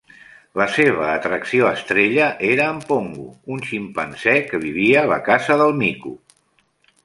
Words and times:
La 0.61 0.65
seva 0.77 1.03
atracció 1.17 1.67
estrella 1.71 2.31
era 2.49 2.67
en 2.77 2.81
"Pongo", 2.89 3.27
un 3.57 3.63
ximpanzé 3.69 4.37
que 4.49 4.63
vivia 4.67 5.07
a 5.07 5.07
la 5.15 5.23
Casa 5.33 5.63
del 5.65 5.79
Mico. 5.87 6.19